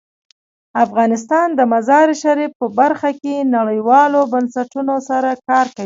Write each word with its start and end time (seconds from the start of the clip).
افغانستان 0.85 1.47
د 1.59 1.61
مزارشریف 1.73 2.51
په 2.59 2.67
برخه 2.79 3.09
کې 3.21 3.35
نړیوالو 3.55 4.19
بنسټونو 4.33 4.95
سره 5.09 5.29
کار 5.47 5.65
کوي. 5.73 5.79